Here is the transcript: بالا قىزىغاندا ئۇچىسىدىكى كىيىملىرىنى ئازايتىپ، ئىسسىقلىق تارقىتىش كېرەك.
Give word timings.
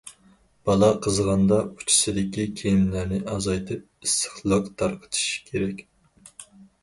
بالا 0.67 0.87
قىزىغاندا 1.07 1.57
ئۇچىسىدىكى 1.65 2.45
كىيىملىرىنى 2.61 3.19
ئازايتىپ، 3.33 4.07
ئىسسىقلىق 4.07 4.71
تارقىتىش 4.83 5.27
كېرەك. 5.51 5.85